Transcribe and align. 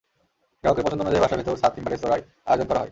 গ্রাহকের 0.63 0.85
পছন্দ 0.85 1.01
অনুযায়ী 1.01 1.23
বাসার 1.23 1.39
ভেতর, 1.39 1.59
ছাদ 1.61 1.71
কিংবা 1.75 1.89
রেস্তোরাঁয় 1.89 2.23
আয়োজন 2.47 2.65
করা 2.65 2.73
হয়। 2.73 2.79